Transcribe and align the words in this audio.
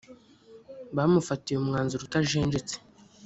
bamufatiye 0.95 1.55
umwanzuro 1.57 2.01
utajenjetse 2.03 2.75